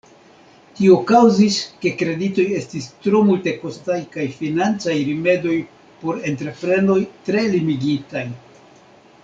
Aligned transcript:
Tio 0.77 0.93
kaŭzis, 1.09 1.57
ke 1.83 1.91
kreditoj 1.99 2.45
estis 2.61 2.87
tro 3.03 3.21
multekostaj 3.27 3.99
kaj 4.15 4.25
financaj 4.39 4.97
rimedoj 5.11 5.59
por 6.01 6.21
entreprenoj 6.33 6.99
tre 7.29 7.45
limigitaj. 7.57 8.25